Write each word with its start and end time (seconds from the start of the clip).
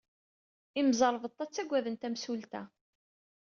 Imẓerbeḍḍa 0.79 1.45
ttaggaden 1.47 1.95
tamsulta. 2.01 2.61